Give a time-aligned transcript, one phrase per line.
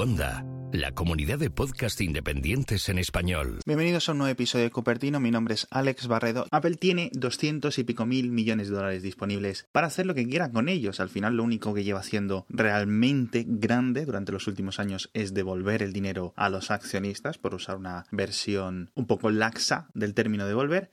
[0.00, 3.58] Cuonda, la comunidad de podcast independientes en español.
[3.66, 6.46] Bienvenidos a un nuevo episodio de Cupertino, mi nombre es Alex Barredo.
[6.50, 10.52] Apple tiene 200 y pico mil millones de dólares disponibles para hacer lo que quiera
[10.52, 11.00] con ellos.
[11.00, 15.82] Al final lo único que lleva haciendo realmente grande durante los últimos años es devolver
[15.82, 20.90] el dinero a los accionistas, por usar una versión un poco laxa del término devolver.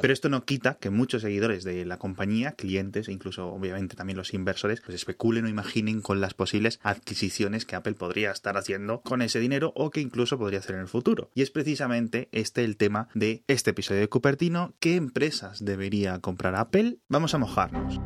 [0.00, 4.16] Pero esto no quita que muchos seguidores de la compañía, clientes e incluso obviamente también
[4.16, 9.00] los inversores, pues especulen o imaginen con las posibles adquisiciones que Apple podría estar haciendo
[9.02, 11.30] con ese dinero o que incluso podría hacer en el futuro.
[11.34, 14.74] Y es precisamente este el tema de este episodio de Cupertino.
[14.80, 16.98] ¿Qué empresas debería comprar Apple?
[17.08, 18.00] Vamos a mojarnos.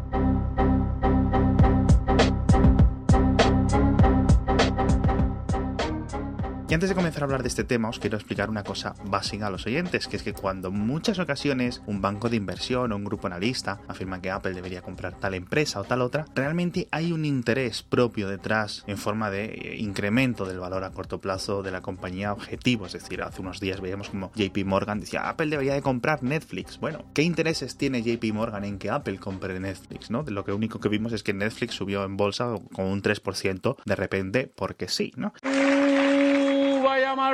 [6.70, 9.48] Y antes de comenzar a hablar de este tema, os quiero explicar una cosa básica
[9.48, 12.96] a los oyentes, que es que cuando en muchas ocasiones un banco de inversión o
[12.96, 17.10] un grupo analista afirma que Apple debería comprar tal empresa o tal otra, realmente hay
[17.10, 21.72] un interés propio detrás en forma de eh, incremento del valor a corto plazo de
[21.72, 22.86] la compañía objetivo.
[22.86, 26.78] Es decir, hace unos días veíamos como JP Morgan decía, Apple debería de comprar Netflix.
[26.78, 30.08] Bueno, ¿qué intereses tiene JP Morgan en que Apple compre Netflix?
[30.08, 33.76] De lo que único que vimos es que Netflix subió en bolsa con un 3%
[33.84, 35.32] de repente porque sí, ¿no?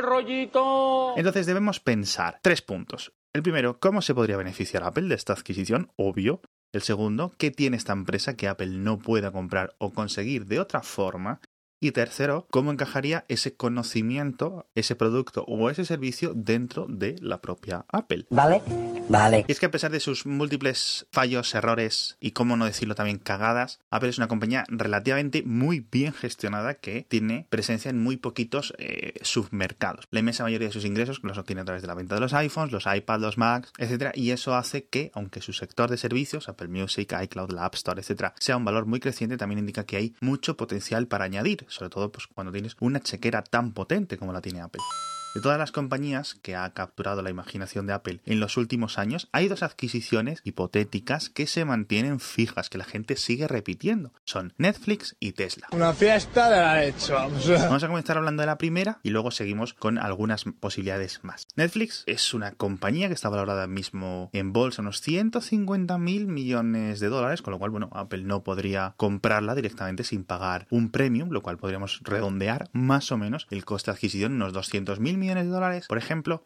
[0.03, 1.15] Rollito.
[1.17, 3.13] Entonces debemos pensar tres puntos.
[3.35, 5.93] El primero, ¿cómo se podría beneficiar Apple de esta adquisición?
[5.97, 6.41] Obvio.
[6.73, 10.83] El segundo, ¿qué tiene esta empresa que Apple no pueda comprar o conseguir de otra
[10.83, 11.41] forma?
[11.79, 17.85] Y tercero, cómo encajaría ese conocimiento, ese producto o ese servicio dentro de la propia
[17.89, 18.27] Apple.
[18.31, 18.63] Vale,
[19.11, 19.45] vale.
[19.47, 23.19] Y es que a pesar de sus múltiples fallos, errores y, cómo no decirlo también,
[23.19, 28.73] cagadas, Apple es una compañía relativamente muy bien gestionada que tiene presencia en muy poquitos
[28.79, 30.07] eh, submercados.
[30.11, 32.33] La inmensa mayoría de sus ingresos los obtiene a través de la venta de los
[32.33, 36.49] iPhones, los iPads, los Macs, etcétera, y eso hace que, aunque su sector de servicios,
[36.49, 39.99] Apple Music, iCloud, la App Store, etcétera, sea un valor muy creciente, también indica que
[39.99, 44.33] hay mucho potencial para añadir sobre todo pues, cuando tienes una chequera tan potente como
[44.33, 44.83] la tiene Apple.
[45.37, 49.29] De todas las compañías que ha capturado la imaginación de Apple en los últimos años,
[49.33, 54.13] hay dos adquisiciones hipotéticas que se mantienen fijas, que la gente sigue repitiendo.
[54.25, 55.67] Son Netflix y Tesla.
[55.73, 57.47] Una fiesta de la leche, vamos.
[57.67, 61.47] Vamos a comenzar hablando de la primera y luego seguimos con algunas posibilidades más.
[61.55, 67.09] Netflix es una compañía que está valorada mismo en bolsa unos 150 mil millones de
[67.09, 71.43] dólares, con lo cual, bueno, Apple no podría comprarla directamente sin pagar un premium, lo
[71.43, 75.26] cual podríamos redondear más o menos el coste de adquisición en unos 200 mil millones
[75.35, 76.43] de dólares, por ejemplo.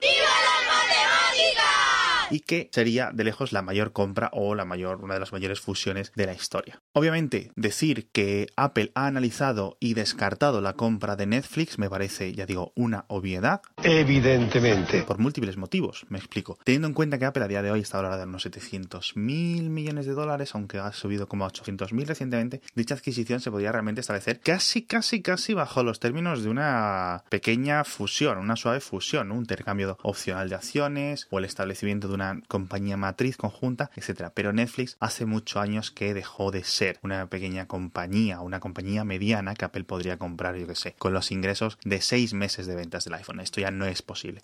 [2.30, 5.60] Y que sería de lejos la mayor compra o la mayor, una de las mayores
[5.60, 6.80] fusiones de la historia.
[6.92, 12.46] Obviamente, decir que Apple ha analizado y descartado la compra de Netflix me parece, ya
[12.46, 13.62] digo, una obviedad.
[13.82, 15.02] Evidentemente.
[15.02, 16.58] Por múltiples motivos, me explico.
[16.64, 19.70] Teniendo en cuenta que Apple a día de hoy está valorada en unos 700 mil
[19.70, 23.72] millones de dólares, aunque ha subido como a 800 mil recientemente, dicha adquisición se podría
[23.72, 29.32] realmente establecer casi, casi, casi bajo los términos de una pequeña fusión, una suave fusión,
[29.32, 34.32] un intercambio opcional de acciones o el establecimiento de una compañía matriz conjunta, etcétera.
[34.34, 39.54] Pero Netflix hace muchos años que dejó de ser una pequeña compañía, una compañía mediana
[39.54, 43.04] que Apple podría comprar, yo que sé, con los ingresos de seis meses de ventas
[43.04, 43.40] del iPhone.
[43.40, 44.40] Esto ya no es posible.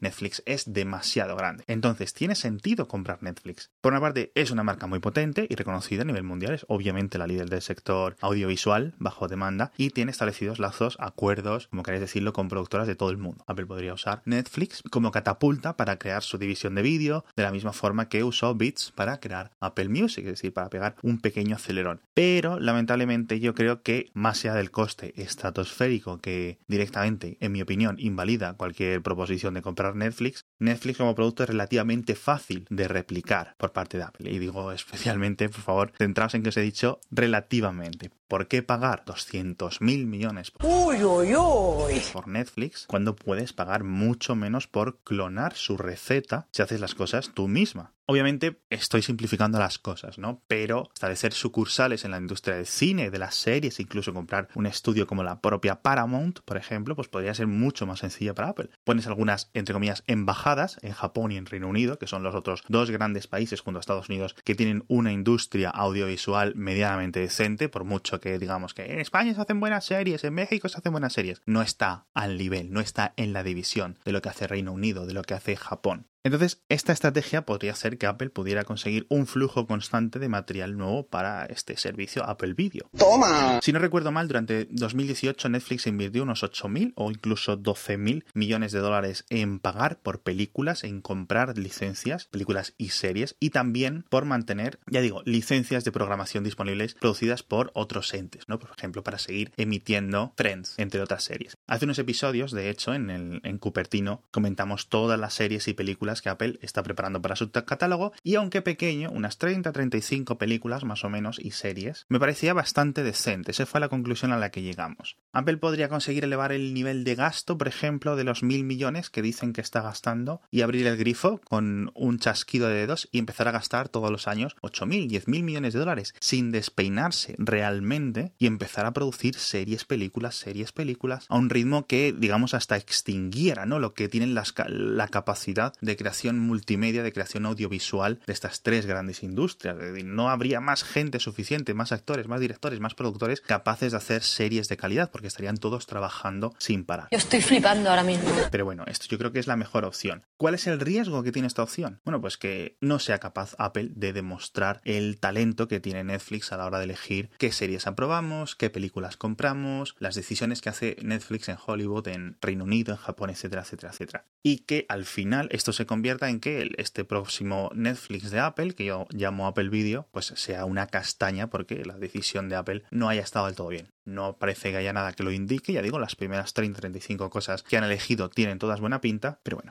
[0.00, 1.64] Netflix es demasiado grande.
[1.66, 3.70] Entonces, ¿tiene sentido comprar Netflix?
[3.80, 7.18] Por una parte, es una marca muy potente y reconocida a nivel mundial, es obviamente
[7.18, 12.32] la líder del sector audiovisual bajo demanda y tiene establecidos lazos, acuerdos, como queréis decirlo,
[12.32, 13.44] con productoras de todo el mundo.
[13.46, 17.72] Apple podría usar Netflix como catapulta para crear su división de vídeo, de la misma
[17.72, 22.00] forma que usó Beats para crear Apple Music, es decir, para pegar un pequeño acelerón.
[22.14, 27.96] Pero, lamentablemente, yo creo que más allá del coste estratosférico que directamente, en mi opinión,
[27.98, 33.72] invalida cualquier proposición de comprar Netflix, Netflix como producto es relativamente fácil de replicar por
[33.72, 34.30] parte de Apple.
[34.30, 38.10] Y digo especialmente, por favor, centraos en que os he dicho relativamente.
[38.28, 42.02] ¿Por qué pagar 200 mil millones Uy, uy, uy.
[42.12, 47.30] por Netflix cuando puedes pagar mucho menos por clonar su receta si haces las cosas
[47.32, 47.94] tú misma?
[48.10, 50.42] Obviamente estoy simplificando las cosas, ¿no?
[50.46, 55.06] Pero establecer sucursales en la industria del cine, de las series, incluso comprar un estudio
[55.06, 58.70] como la propia Paramount, por ejemplo, pues podría ser mucho más sencilla para Apple.
[58.84, 60.47] Pones algunas, entre comillas, embajadas
[60.82, 63.80] en Japón y en Reino Unido, que son los otros dos grandes países junto a
[63.80, 68.98] Estados Unidos que tienen una industria audiovisual medianamente decente, por mucho que digamos que en
[68.98, 71.42] España se hacen buenas series, en México se hacen buenas series.
[71.44, 75.06] No está al nivel, no está en la división de lo que hace Reino Unido,
[75.06, 76.06] de lo que hace Japón.
[76.24, 81.06] Entonces, esta estrategia podría hacer que Apple pudiera conseguir un flujo constante de material nuevo
[81.06, 82.90] para este servicio Apple Video.
[82.96, 83.60] ¡Toma!
[83.62, 88.80] Si no recuerdo mal, durante 2018 Netflix invirtió unos 8.000 o incluso 12.000 millones de
[88.80, 94.80] dólares en pagar por películas, en comprar licencias, películas y series, y también por mantener,
[94.90, 98.58] ya digo, licencias de programación disponibles producidas por otros entes, ¿no?
[98.58, 101.56] Por ejemplo, para seguir emitiendo Friends, entre otras series.
[101.66, 106.07] Hace unos episodios, de hecho, en, el, en Cupertino comentamos todas las series y películas
[106.22, 111.08] que Apple está preparando para su catálogo y aunque pequeño, unas 30-35 películas más o
[111.08, 113.50] menos y series, me parecía bastante decente.
[113.50, 115.16] Esa fue la conclusión a la que llegamos.
[115.32, 119.22] Apple podría conseguir elevar el nivel de gasto, por ejemplo, de los mil millones que
[119.22, 123.48] dicen que está gastando y abrir el grifo con un chasquido de dedos y empezar
[123.48, 128.86] a gastar todos los años 8.000, 10.000 millones de dólares sin despeinarse realmente y empezar
[128.86, 133.78] a producir series, películas, series, películas a un ritmo que, digamos, hasta extinguiera, ¿no?
[133.78, 139.22] Lo que tienen la capacidad de creación multimedia, de creación audiovisual de estas tres grandes
[139.22, 139.76] industrias.
[140.04, 144.68] No habría más gente suficiente, más actores, más directores, más productores capaces de hacer series
[144.68, 147.08] de calidad porque estarían todos trabajando sin parar.
[147.10, 148.30] Yo estoy flipando ahora mismo.
[148.50, 150.24] Pero bueno, esto yo creo que es la mejor opción.
[150.38, 152.00] ¿Cuál es el riesgo que tiene esta opción?
[152.04, 156.56] Bueno, pues que no sea capaz Apple de demostrar el talento que tiene Netflix a
[156.56, 161.48] la hora de elegir qué series aprobamos, qué películas compramos, las decisiones que hace Netflix
[161.48, 164.24] en Hollywood, en Reino Unido, en Japón, etcétera, etcétera, etcétera.
[164.42, 168.84] Y que al final esto se convierta en que este próximo Netflix de Apple, que
[168.84, 173.22] yo llamo Apple Video, pues sea una castaña porque la decisión de Apple no haya
[173.22, 173.88] estado del todo bien.
[174.08, 177.76] No parece que haya nada que lo indique, ya digo, las primeras 30-35 cosas que
[177.76, 179.70] han elegido tienen todas buena pinta, pero bueno.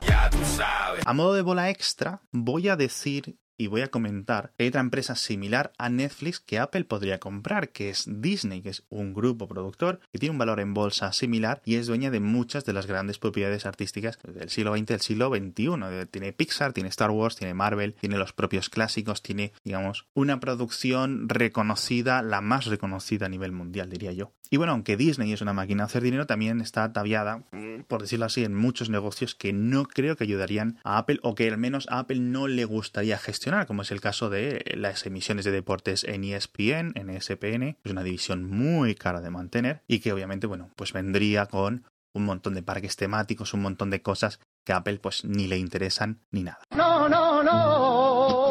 [1.04, 4.80] A modo de bola extra, voy a decir y voy a comentar que hay otra
[4.80, 9.48] empresa similar a Netflix que Apple podría comprar, que es Disney, que es un grupo
[9.48, 12.86] productor que tiene un valor en bolsa similar y es dueña de muchas de las
[12.86, 16.06] grandes propiedades artísticas del siglo XX del siglo XXI.
[16.10, 21.28] Tiene Pixar, tiene Star Wars, tiene Marvel, tiene los propios clásicos, tiene, digamos, una producción
[21.28, 24.27] reconocida, la más reconocida a nivel mundial, diría yo.
[24.50, 27.42] Y bueno, aunque Disney es una máquina de hacer dinero, también está ataviada,
[27.86, 31.48] por decirlo así, en muchos negocios que no creo que ayudarían a Apple o que
[31.48, 35.44] al menos a Apple no le gustaría gestionar, como es el caso de las emisiones
[35.44, 40.12] de deportes en ESPN, en ESPN, es una división muy cara de mantener y que
[40.12, 41.84] obviamente, bueno, pues vendría con
[42.14, 45.58] un montón de parques temáticos, un montón de cosas que a Apple pues ni le
[45.58, 46.60] interesan ni nada.
[46.74, 47.97] No, no, no.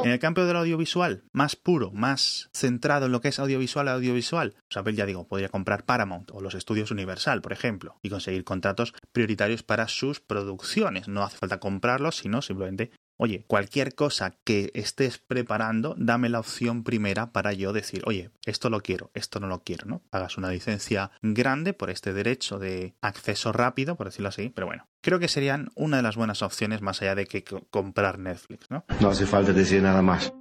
[0.04, 4.56] En el campo del audiovisual, más puro, más centrado en lo que es audiovisual audiovisual,
[4.84, 8.94] pues ya digo, podría comprar Paramount o los estudios Universal, por ejemplo, y conseguir contratos
[9.12, 11.08] prioritarios para sus producciones.
[11.08, 16.84] No hace falta comprarlos, sino simplemente Oye, cualquier cosa que estés preparando, dame la opción
[16.84, 20.04] primera para yo decir, oye, esto lo quiero, esto no lo quiero, ¿no?
[20.12, 24.88] Hagas una licencia grande por este derecho de acceso rápido, por decirlo así, pero bueno,
[25.02, 28.86] creo que serían una de las buenas opciones más allá de que comprar Netflix, ¿no?
[29.00, 30.32] No hace falta decir nada más.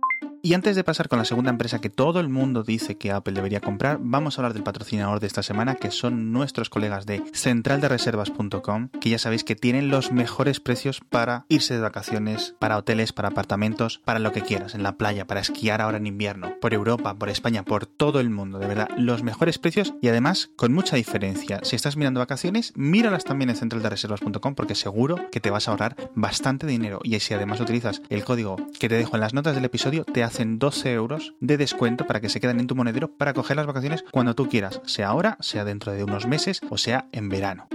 [0.46, 3.34] Y antes de pasar con la segunda empresa que todo el mundo dice que Apple
[3.34, 7.20] debería comprar, vamos a hablar del patrocinador de esta semana, que son nuestros colegas de
[7.34, 13.12] centraldereservas.com, que ya sabéis que tienen los mejores precios para irse de vacaciones, para hoteles,
[13.12, 16.74] para apartamentos, para lo que quieras, en la playa, para esquiar ahora en invierno, por
[16.74, 20.72] Europa, por España, por todo el mundo, de verdad, los mejores precios y además con
[20.72, 21.58] mucha diferencia.
[21.64, 25.96] Si estás mirando vacaciones, míralas también en centraldereservas.com porque seguro que te vas a ahorrar
[26.14, 29.64] bastante dinero y si además utilizas el código que te dejo en las notas del
[29.64, 33.16] episodio, te hace hacen 12 euros de descuento para que se queden en tu monedero
[33.16, 36.76] para coger las vacaciones cuando tú quieras, sea ahora, sea dentro de unos meses o
[36.76, 37.68] sea en verano.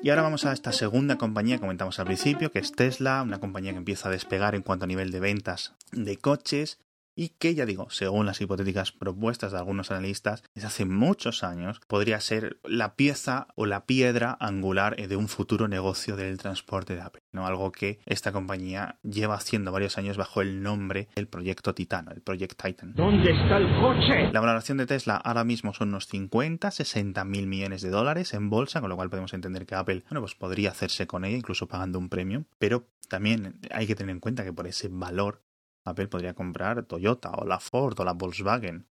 [0.00, 3.40] Y ahora vamos a esta segunda compañía que comentamos al principio, que es Tesla, una
[3.40, 6.78] compañía que empieza a despegar en cuanto a nivel de ventas de coches
[7.18, 11.80] y que, ya digo, según las hipotéticas propuestas de algunos analistas, desde hace muchos años
[11.88, 17.00] podría ser la pieza o la piedra angular de un futuro negocio del transporte de
[17.00, 17.44] Apple, ¿no?
[17.44, 22.22] Algo que esta compañía lleva haciendo varios años bajo el nombre del proyecto Titano, el
[22.22, 22.94] Project Titan.
[22.94, 24.32] ¿Dónde está el coche?
[24.32, 28.48] La valoración de Tesla ahora mismo son unos 50, 60 mil millones de dólares en
[28.48, 31.66] bolsa, con lo cual podemos entender que Apple, bueno, pues podría hacerse con ella, incluso
[31.66, 35.42] pagando un premio, pero también hay que tener en cuenta que por ese valor
[35.88, 38.86] Apple podría comprar Toyota o la Ford o la Volkswagen,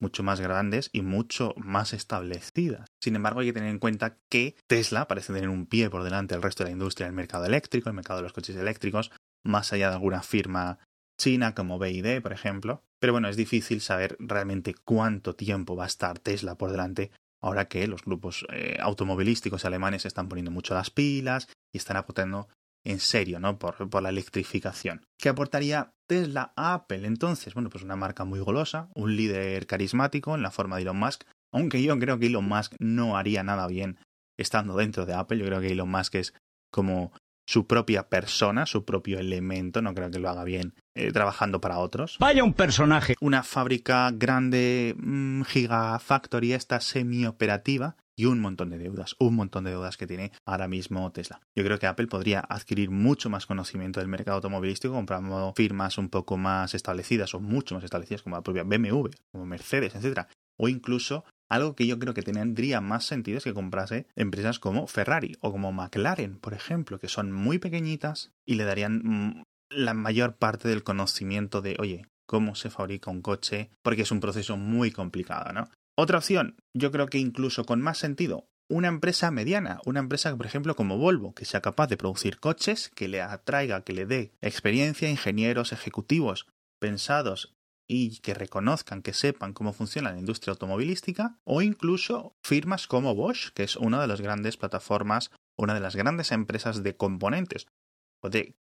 [0.00, 2.88] mucho más grandes y mucho más establecidas.
[3.00, 6.34] Sin embargo, hay que tener en cuenta que Tesla parece tener un pie por delante
[6.34, 9.12] del resto de la industria del mercado eléctrico, el mercado de los coches eléctricos,
[9.44, 10.78] más allá de alguna firma
[11.18, 12.82] china como BID, por ejemplo.
[12.98, 17.66] Pero bueno, es difícil saber realmente cuánto tiempo va a estar Tesla por delante ahora
[17.66, 22.48] que los grupos eh, automovilísticos alemanes están poniendo mucho las pilas y están apostando
[22.84, 23.58] en serio, ¿no?
[23.58, 25.04] Por, por, la electrificación.
[25.18, 27.54] ¿Qué aportaría Tesla a Apple entonces?
[27.54, 31.24] Bueno, pues una marca muy golosa, un líder carismático en la forma de Elon Musk,
[31.52, 33.98] aunque yo creo que Elon Musk no haría nada bien
[34.38, 36.34] estando dentro de Apple, yo creo que Elon Musk es
[36.72, 37.12] como
[37.46, 41.78] su propia persona, su propio elemento, no creo que lo haga bien eh, trabajando para
[41.78, 42.16] otros.
[42.18, 43.14] Vaya un personaje.
[43.20, 49.70] Una fábrica grande, mm, gigafactory, esta semi-operativa, y un montón de deudas, un montón de
[49.70, 51.40] deudas que tiene ahora mismo Tesla.
[51.56, 56.08] Yo creo que Apple podría adquirir mucho más conocimiento del mercado automovilístico comprando firmas un
[56.08, 60.28] poco más establecidas o mucho más establecidas como la propia BMW, como Mercedes, etcétera,
[60.58, 64.86] o incluso algo que yo creo que tendría más sentido es que comprase empresas como
[64.86, 69.92] Ferrari o como McLaren, por ejemplo, que son muy pequeñitas y le darían mm, la
[69.92, 74.56] mayor parte del conocimiento de, oye, cómo se fabrica un coche, porque es un proceso
[74.56, 75.68] muy complicado, ¿no?
[75.96, 80.46] Otra opción, yo creo que incluso con más sentido, una empresa mediana, una empresa, por
[80.46, 84.32] ejemplo, como Volvo, que sea capaz de producir coches, que le atraiga, que le dé
[84.40, 86.46] experiencia, ingenieros, ejecutivos
[86.80, 87.54] pensados
[87.86, 93.50] y que reconozcan, que sepan cómo funciona la industria automovilística, o incluso firmas como Bosch,
[93.52, 97.66] que es una de las grandes plataformas, una de las grandes empresas de componentes.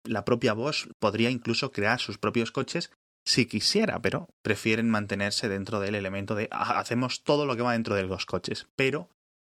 [0.04, 2.92] La propia Bosch podría incluso crear sus propios coches
[3.30, 7.74] si quisiera, pero prefieren mantenerse dentro del elemento de ah, hacemos todo lo que va
[7.74, 9.08] dentro de los coches, pero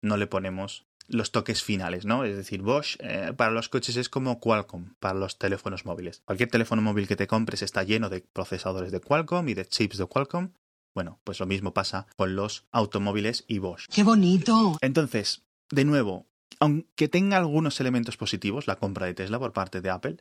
[0.01, 2.23] no le ponemos los toques finales, ¿no?
[2.23, 6.21] Es decir, Bosch eh, para los coches es como Qualcomm para los teléfonos móviles.
[6.25, 9.97] Cualquier teléfono móvil que te compres está lleno de procesadores de Qualcomm y de chips
[9.97, 10.51] de Qualcomm.
[10.93, 13.87] Bueno, pues lo mismo pasa con los automóviles y Bosch.
[13.91, 14.77] ¡Qué bonito!
[14.81, 16.27] Entonces, de nuevo,
[16.59, 20.17] aunque tenga algunos elementos positivos la compra de Tesla por parte de Apple,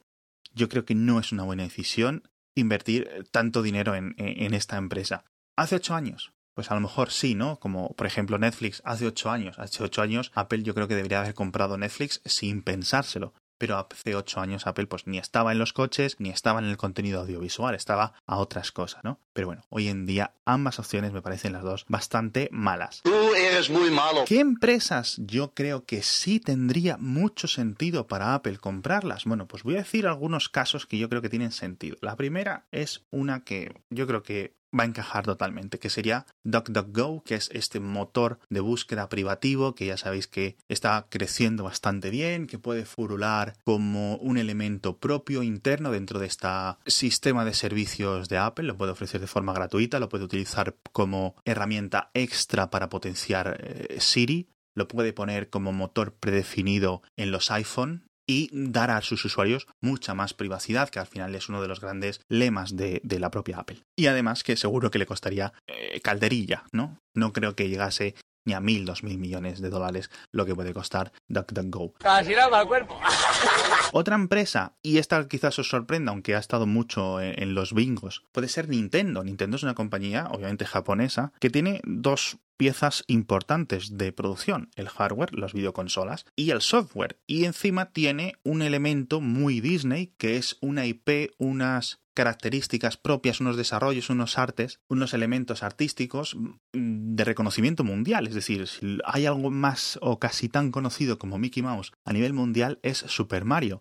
[0.55, 5.25] yo creo que no es una buena decisión invertir tanto dinero en, en esta empresa.
[5.57, 7.59] Hace ocho años, pues a lo mejor sí, ¿no?
[7.59, 9.59] Como por ejemplo Netflix hace ocho años.
[9.59, 13.35] Hace ocho años Apple yo creo que debería haber comprado Netflix sin pensárselo.
[13.63, 16.77] Pero hace ocho años Apple pues ni estaba en los coches, ni estaba en el
[16.77, 19.21] contenido audiovisual, estaba a otras cosas, ¿no?
[19.33, 23.03] Pero bueno, hoy en día ambas opciones me parecen las dos bastante malas.
[23.05, 24.25] Tú eres muy malo.
[24.27, 29.27] ¿Qué empresas yo creo que sí tendría mucho sentido para Apple comprarlas?
[29.27, 31.97] Bueno, pues voy a decir algunos casos que yo creo que tienen sentido.
[32.01, 37.23] La primera es una que yo creo que va a encajar totalmente, que sería DuckDuckGo,
[37.25, 42.47] que es este motor de búsqueda privativo que ya sabéis que está creciendo bastante bien,
[42.47, 46.49] que puede furular como un elemento propio interno dentro de este
[46.87, 51.37] sistema de servicios de Apple, lo puede ofrecer de forma gratuita, lo puede utilizar como
[51.45, 58.09] herramienta extra para potenciar eh, Siri, lo puede poner como motor predefinido en los iPhone
[58.33, 61.81] y dar a sus usuarios mucha más privacidad, que al final es uno de los
[61.81, 63.83] grandes lemas de, la propia Apple.
[63.95, 66.99] Y además que seguro que le costaría eh, calderilla, ¿no?
[67.15, 68.15] No creo que llegase
[68.47, 71.93] ni a mil, dos mil millones de dólares lo que puede costar DuckDuckGo.
[71.99, 72.99] Casi el cuerpo.
[73.93, 78.25] Otra empresa, y esta quizás os sorprenda, aunque ha estado mucho en, en, los bingos,
[78.33, 79.23] puede ser Nintendo.
[79.23, 85.35] Nintendo es una compañía, obviamente japonesa, que tiene dos piezas importantes de producción, el hardware,
[85.35, 87.19] las videoconsolas y el software.
[87.27, 93.57] Y encima tiene un elemento muy Disney, que es una IP, unas características propias, unos
[93.57, 98.27] desarrollos, unos artes, unos elementos artísticos mm, de reconocimiento mundial.
[98.27, 102.33] Es decir, si hay algo más o casi tan conocido como Mickey Mouse a nivel
[102.33, 103.81] mundial es Super Mario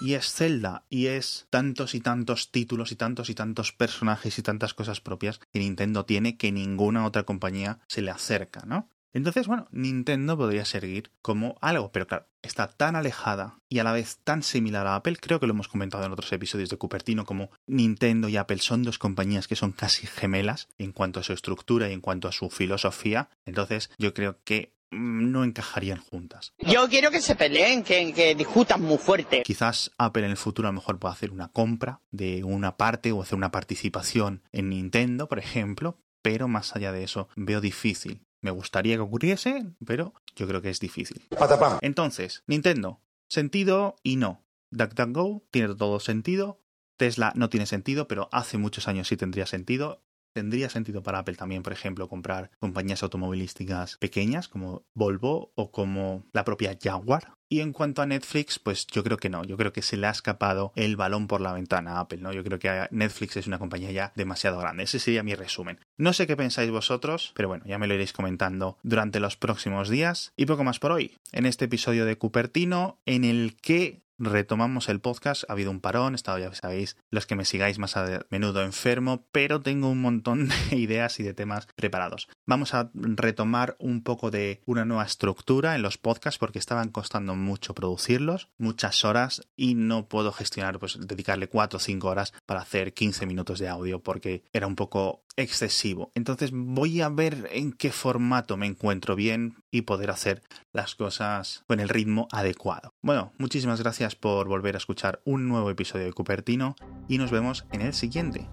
[0.00, 4.42] y es Zelda y es tantos y tantos títulos y tantos y tantos personajes y
[4.42, 8.88] tantas cosas propias que Nintendo tiene que ninguna otra compañía se le acerca, ¿no?
[9.12, 13.92] Entonces, bueno, Nintendo podría seguir como algo, pero claro, está tan alejada y a la
[13.92, 17.24] vez tan similar a Apple, creo que lo hemos comentado en otros episodios de Cupertino,
[17.24, 21.32] como Nintendo y Apple son dos compañías que son casi gemelas en cuanto a su
[21.32, 26.52] estructura y en cuanto a su filosofía, entonces yo creo que no encajarían juntas.
[26.58, 29.42] Yo quiero que se peleen, que, que, discutan muy fuerte.
[29.42, 33.12] Quizás Apple en el futuro a lo mejor pueda hacer una compra de una parte
[33.12, 38.26] o hacer una participación en Nintendo, por ejemplo, pero más allá de eso veo difícil.
[38.40, 41.26] Me gustaría que ocurriese, pero yo creo que es difícil.
[41.38, 41.78] Patapam.
[41.82, 44.44] Entonces, Nintendo, sentido y no.
[44.70, 46.60] DuckDuckGo tiene todo sentido.
[46.96, 50.02] Tesla no tiene sentido, pero hace muchos años sí tendría sentido.
[50.32, 56.24] Tendría sentido para Apple también, por ejemplo, comprar compañías automovilísticas pequeñas como Volvo o como
[56.32, 57.34] la propia Jaguar.
[57.52, 59.42] Y en cuanto a Netflix, pues yo creo que no.
[59.42, 62.32] Yo creo que se le ha escapado el balón por la ventana a Apple, ¿no?
[62.32, 64.84] Yo creo que Netflix es una compañía ya demasiado grande.
[64.84, 65.80] Ese sería mi resumen.
[65.98, 69.88] No sé qué pensáis vosotros, pero bueno, ya me lo iréis comentando durante los próximos
[69.88, 70.32] días.
[70.36, 71.16] Y poco más por hoy.
[71.32, 75.44] En este episodio de Cupertino, en el que retomamos el podcast.
[75.48, 78.62] Ha habido un parón, he estado, ya sabéis, los que me sigáis más a menudo
[78.62, 82.28] enfermo, pero tengo un montón de ideas y de temas preparados.
[82.46, 87.34] Vamos a retomar un poco de una nueva estructura en los podcasts porque estaban costando
[87.34, 92.60] mucho producirlos, muchas horas y no puedo gestionar, pues dedicarle 4 o 5 horas para
[92.60, 96.12] hacer 15 minutos de audio porque era un poco excesivo.
[96.14, 101.64] Entonces voy a ver en qué formato me encuentro bien y poder hacer las cosas
[101.66, 102.94] con el ritmo adecuado.
[103.02, 106.76] Bueno, muchísimas gracias por volver a escuchar un nuevo episodio de Cupertino
[107.08, 108.48] y nos vemos en el siguiente.